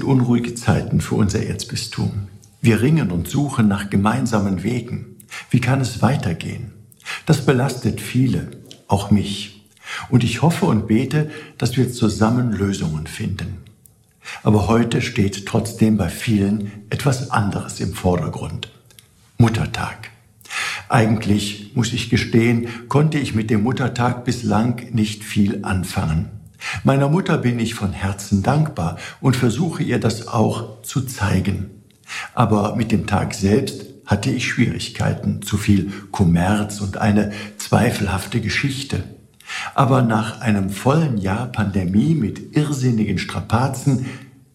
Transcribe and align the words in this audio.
sind 0.00 0.08
unruhige 0.08 0.54
Zeiten 0.54 1.02
für 1.02 1.16
unser 1.16 1.44
Erzbistum. 1.44 2.28
Wir 2.62 2.80
ringen 2.80 3.10
und 3.10 3.28
suchen 3.28 3.68
nach 3.68 3.90
gemeinsamen 3.90 4.62
Wegen. 4.62 5.18
Wie 5.50 5.60
kann 5.60 5.82
es 5.82 6.00
weitergehen? 6.00 6.72
Das 7.26 7.44
belastet 7.44 8.00
viele, 8.00 8.48
auch 8.88 9.10
mich. 9.10 9.66
Und 10.08 10.24
ich 10.24 10.40
hoffe 10.40 10.64
und 10.64 10.86
bete, 10.86 11.30
dass 11.58 11.76
wir 11.76 11.92
zusammen 11.92 12.52
Lösungen 12.52 13.06
finden. 13.06 13.58
Aber 14.42 14.68
heute 14.68 15.02
steht 15.02 15.44
trotzdem 15.44 15.98
bei 15.98 16.08
vielen 16.08 16.70
etwas 16.88 17.30
anderes 17.30 17.78
im 17.80 17.92
Vordergrund. 17.92 18.70
Muttertag. 19.36 20.10
Eigentlich, 20.88 21.72
muss 21.74 21.92
ich 21.92 22.08
gestehen, 22.08 22.68
konnte 22.88 23.18
ich 23.18 23.34
mit 23.34 23.50
dem 23.50 23.62
Muttertag 23.62 24.24
bislang 24.24 24.82
nicht 24.92 25.24
viel 25.24 25.62
anfangen. 25.62 26.39
Meiner 26.82 27.08
Mutter 27.08 27.36
bin 27.38 27.58
ich 27.58 27.74
von 27.74 27.92
Herzen 27.92 28.42
dankbar 28.42 28.98
und 29.20 29.36
versuche 29.36 29.82
ihr 29.82 30.00
das 30.00 30.28
auch 30.28 30.82
zu 30.82 31.02
zeigen. 31.02 31.70
Aber 32.34 32.74
mit 32.76 32.90
dem 32.90 33.06
Tag 33.06 33.34
selbst 33.34 33.84
hatte 34.06 34.30
ich 34.30 34.46
Schwierigkeiten, 34.46 35.42
zu 35.42 35.56
viel 35.56 35.92
Kommerz 36.10 36.80
und 36.80 36.96
eine 36.96 37.32
zweifelhafte 37.58 38.40
Geschichte. 38.40 39.04
Aber 39.74 40.02
nach 40.02 40.40
einem 40.40 40.70
vollen 40.70 41.18
Jahr 41.18 41.46
Pandemie 41.46 42.14
mit 42.14 42.56
irrsinnigen 42.56 43.18
Strapazen 43.18 44.06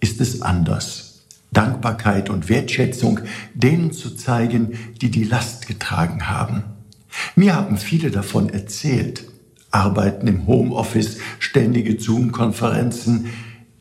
ist 0.00 0.20
es 0.20 0.42
anders. 0.42 1.26
Dankbarkeit 1.52 2.30
und 2.30 2.48
Wertschätzung 2.48 3.20
denen 3.54 3.92
zu 3.92 4.16
zeigen, 4.16 4.78
die 5.00 5.10
die 5.10 5.24
Last 5.24 5.66
getragen 5.68 6.28
haben. 6.28 6.64
Mir 7.36 7.54
haben 7.54 7.76
viele 7.76 8.10
davon 8.10 8.48
erzählt. 8.48 9.24
Arbeiten 9.74 10.26
im 10.26 10.46
Homeoffice, 10.46 11.18
ständige 11.38 11.98
Zoom-Konferenzen. 11.98 13.26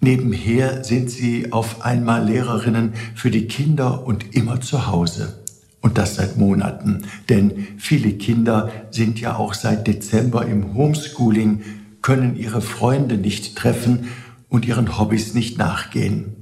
Nebenher 0.01 0.83
sind 0.83 1.09
sie 1.09 1.51
auf 1.51 1.83
einmal 1.85 2.25
Lehrerinnen 2.25 2.93
für 3.15 3.31
die 3.31 3.47
Kinder 3.47 4.05
und 4.05 4.35
immer 4.35 4.59
zu 4.59 4.87
Hause. 4.87 5.43
Und 5.81 5.97
das 5.97 6.15
seit 6.15 6.37
Monaten, 6.37 7.03
denn 7.27 7.67
viele 7.77 8.13
Kinder 8.13 8.71
sind 8.89 9.19
ja 9.19 9.35
auch 9.35 9.53
seit 9.53 9.85
Dezember 9.85 10.45
im 10.45 10.73
Homeschooling, 10.73 11.61
können 12.01 12.37
ihre 12.37 12.61
Freunde 12.61 13.17
nicht 13.17 13.57
treffen 13.57 14.07
und 14.47 14.65
ihren 14.65 14.97
Hobbys 14.97 15.33
nicht 15.33 15.57
nachgehen. 15.57 16.35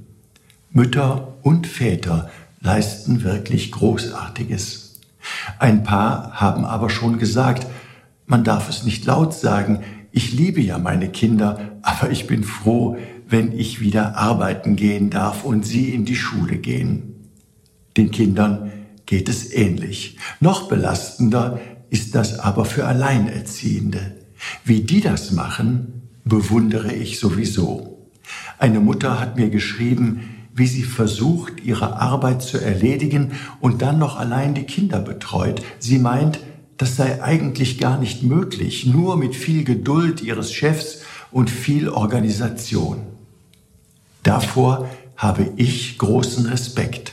Mütter 0.70 1.34
und 1.42 1.66
Väter 1.66 2.30
leisten 2.60 3.24
wirklich 3.24 3.72
Großartiges. 3.72 5.00
Ein 5.58 5.82
paar 5.82 6.40
haben 6.40 6.64
aber 6.64 6.88
schon 6.88 7.18
gesagt, 7.18 7.66
man 8.32 8.44
darf 8.44 8.70
es 8.70 8.82
nicht 8.84 9.04
laut 9.04 9.34
sagen, 9.34 9.80
ich 10.10 10.32
liebe 10.32 10.62
ja 10.62 10.78
meine 10.78 11.10
Kinder, 11.10 11.78
aber 11.82 12.10
ich 12.10 12.26
bin 12.26 12.44
froh, 12.44 12.96
wenn 13.28 13.52
ich 13.52 13.80
wieder 13.80 14.16
arbeiten 14.16 14.74
gehen 14.74 15.10
darf 15.10 15.44
und 15.44 15.66
sie 15.66 15.90
in 15.90 16.06
die 16.06 16.16
Schule 16.16 16.56
gehen. 16.56 17.28
Den 17.98 18.10
Kindern 18.10 18.72
geht 19.04 19.28
es 19.28 19.52
ähnlich. 19.52 20.16
Noch 20.40 20.68
belastender 20.68 21.60
ist 21.90 22.14
das 22.14 22.38
aber 22.38 22.64
für 22.64 22.86
Alleinerziehende. 22.86 24.16
Wie 24.64 24.80
die 24.80 25.02
das 25.02 25.32
machen, 25.32 26.08
bewundere 26.24 26.94
ich 26.94 27.18
sowieso. 27.18 28.08
Eine 28.58 28.80
Mutter 28.80 29.20
hat 29.20 29.36
mir 29.36 29.50
geschrieben, 29.50 30.48
wie 30.54 30.66
sie 30.66 30.84
versucht, 30.84 31.62
ihre 31.62 32.00
Arbeit 32.00 32.40
zu 32.40 32.56
erledigen 32.56 33.32
und 33.60 33.82
dann 33.82 33.98
noch 33.98 34.18
allein 34.18 34.54
die 34.54 34.64
Kinder 34.64 35.00
betreut. 35.00 35.60
Sie 35.78 35.98
meint, 35.98 36.40
das 36.82 36.96
sei 36.96 37.22
eigentlich 37.22 37.78
gar 37.78 37.96
nicht 37.96 38.24
möglich, 38.24 38.86
nur 38.86 39.16
mit 39.16 39.36
viel 39.36 39.62
Geduld 39.62 40.20
ihres 40.20 40.52
Chefs 40.52 41.02
und 41.30 41.48
viel 41.48 41.88
Organisation. 41.88 43.02
Davor 44.24 44.90
habe 45.16 45.48
ich 45.54 45.96
großen 45.96 46.46
Respekt. 46.46 47.12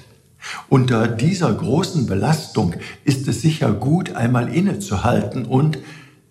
Unter 0.70 1.08
dieser 1.08 1.54
großen 1.54 2.08
Belastung 2.08 2.74
ist 3.04 3.28
es 3.28 3.44
sicher 3.44 3.72
gut, 3.72 4.16
einmal 4.16 4.52
innezuhalten 4.52 5.46
und 5.46 5.78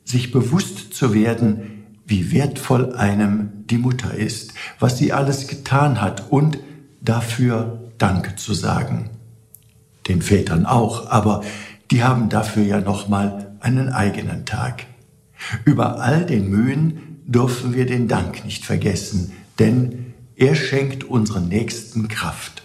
sich 0.05 0.33
bewusst 0.33 0.93
zu 0.93 1.15
werden, 1.15 1.85
wie 2.09 2.33
wertvoll 2.33 2.97
einem 2.97 3.51
die 3.71 3.79
Mutter 3.79 4.15
ist, 4.15 4.53
was 4.81 4.99
sie 4.99 5.13
alles 5.13 5.47
getan 5.47 6.01
hat 6.01 6.33
und 6.33 6.59
dafür 7.01 7.79
Danke 7.99 8.35
zu 8.35 8.53
sagen. 8.53 9.11
Den 10.09 10.23
Vätern 10.23 10.67
auch, 10.67 11.09
aber 11.09 11.45
die 11.91 12.03
haben 12.03 12.29
dafür 12.29 12.65
ja 12.65 12.81
nochmal 12.81 13.57
einen 13.61 13.89
eigenen 13.89 14.45
Tag. 14.45 14.87
Über 15.65 16.01
all 16.01 16.27
den 16.27 16.49
Mühen 16.49 17.21
dürfen 17.27 17.75
wir 17.75 17.87
den 17.87 18.09
Dank 18.09 18.45
nicht 18.45 18.65
vergessen, 18.65 19.33
denn 19.59 20.15
er 20.37 20.55
schenkt 20.55 21.05
unseren 21.05 21.49
Nächsten 21.49 22.09
Kraft. 22.09 22.63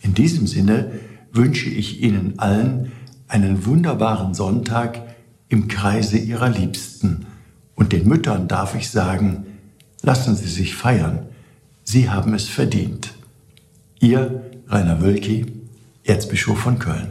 In 0.00 0.14
diesem 0.14 0.46
Sinne 0.46 0.92
wünsche 1.32 1.68
ich 1.68 2.00
Ihnen 2.02 2.38
allen 2.38 2.92
einen 3.26 3.66
wunderbaren 3.66 4.34
Sonntag 4.34 5.02
im 5.48 5.68
Kreise 5.68 6.18
Ihrer 6.18 6.48
Liebsten. 6.48 7.26
Und 7.74 7.92
den 7.92 8.08
Müttern 8.08 8.48
darf 8.48 8.74
ich 8.74 8.90
sagen, 8.90 9.46
lassen 10.02 10.36
Sie 10.36 10.48
sich 10.48 10.74
feiern. 10.74 11.26
Sie 11.84 12.10
haben 12.10 12.34
es 12.34 12.48
verdient. 12.48 13.14
Ihr 14.00 14.42
Rainer 14.68 15.02
Wölki, 15.02 15.46
Erzbischof 16.04 16.58
von 16.58 16.78
Köln. 16.78 17.10